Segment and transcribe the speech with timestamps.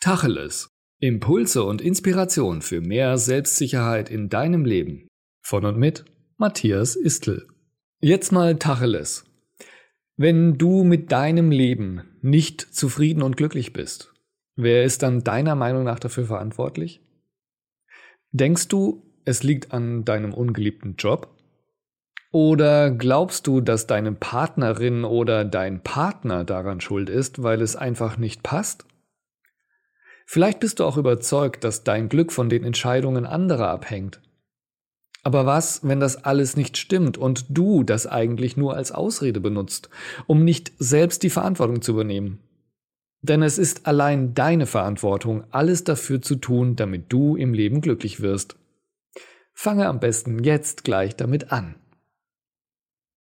[0.00, 0.70] Tacheles.
[1.00, 5.08] Impulse und Inspiration für mehr Selbstsicherheit in deinem Leben.
[5.42, 6.04] Von und mit
[6.36, 7.48] Matthias Istl.
[8.00, 9.24] Jetzt mal Tacheles.
[10.16, 14.14] Wenn du mit deinem Leben nicht zufrieden und glücklich bist,
[14.54, 17.00] wer ist dann deiner Meinung nach dafür verantwortlich?
[18.30, 21.36] Denkst du, es liegt an deinem ungeliebten Job?
[22.30, 28.16] Oder glaubst du, dass deine Partnerin oder dein Partner daran schuld ist, weil es einfach
[28.16, 28.84] nicht passt?
[30.30, 34.20] Vielleicht bist du auch überzeugt, dass dein Glück von den Entscheidungen anderer abhängt.
[35.22, 39.88] Aber was, wenn das alles nicht stimmt und du das eigentlich nur als Ausrede benutzt,
[40.26, 42.40] um nicht selbst die Verantwortung zu übernehmen?
[43.22, 48.20] Denn es ist allein deine Verantwortung, alles dafür zu tun, damit du im Leben glücklich
[48.20, 48.56] wirst.
[49.54, 51.76] Fange am besten jetzt gleich damit an.